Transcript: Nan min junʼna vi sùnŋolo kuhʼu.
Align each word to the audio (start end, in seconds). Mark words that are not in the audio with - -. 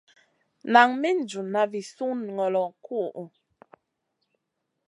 Nan 0.73 0.89
min 1.01 1.17
junʼna 1.29 1.61
vi 1.71 1.81
sùnŋolo 1.93 2.63
kuhʼu. 2.85 3.23